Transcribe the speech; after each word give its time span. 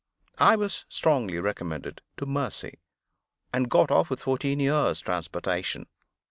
I 0.39 0.55
was 0.55 0.85
strongly 0.89 1.37
recommended 1.37 2.01
to 2.17 2.25
mercy 2.25 2.79
and 3.53 3.69
got 3.69 3.91
off 3.91 4.09
with 4.09 4.19
fourteen 4.19 4.59
years' 4.59 4.99
transportation. 4.99 5.85